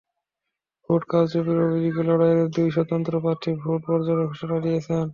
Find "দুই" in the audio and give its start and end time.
2.55-2.69